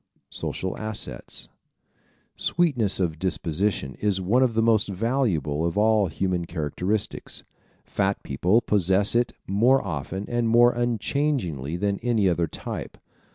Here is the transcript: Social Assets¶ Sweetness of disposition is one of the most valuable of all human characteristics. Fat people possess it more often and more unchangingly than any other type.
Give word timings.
Social 0.31 0.75
Assets¶ 0.79 1.47
Sweetness 2.41 2.99
of 2.99 3.19
disposition 3.19 3.93
is 4.01 4.19
one 4.19 4.41
of 4.41 4.55
the 4.55 4.61
most 4.63 4.87
valuable 4.87 5.63
of 5.63 5.77
all 5.77 6.07
human 6.07 6.45
characteristics. 6.45 7.43
Fat 7.85 8.23
people 8.23 8.61
possess 8.61 9.13
it 9.13 9.33
more 9.45 9.85
often 9.85 10.25
and 10.27 10.49
more 10.49 10.71
unchangingly 10.71 11.77
than 11.77 11.99
any 11.99 12.27
other 12.27 12.47
type. 12.47 12.97